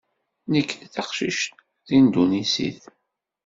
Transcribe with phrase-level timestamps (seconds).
[0.51, 1.55] Nekk d taqcict
[1.85, 2.81] tindunisit.